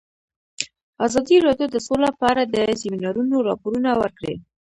[1.05, 4.33] ازادي راډیو د سوله په اړه د سیمینارونو راپورونه ورکړي.